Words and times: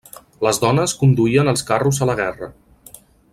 Les 0.45 0.59
dones 0.63 0.95
conduïen 1.01 1.51
els 1.53 1.65
carros 1.69 2.01
a 2.07 2.09
la 2.11 2.17
guerra. 2.21 2.51